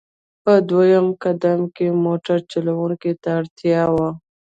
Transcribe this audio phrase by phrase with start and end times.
[0.43, 4.09] په دویم قدم کې موټر چلوونکو ته اړتیا وه.